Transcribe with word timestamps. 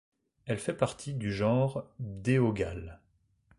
Elle 0.47 0.57
fait 0.57 0.73
partie 0.73 1.13
du 1.13 1.31
genre 1.31 1.85
Bdeogale. 1.99 3.01